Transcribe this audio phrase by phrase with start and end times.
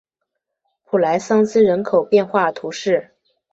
[0.83, 3.13] 普莱桑斯人口变化图示